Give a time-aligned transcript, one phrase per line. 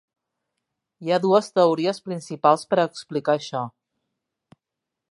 [1.05, 3.63] Hi ha dues teories principals per a explicar això.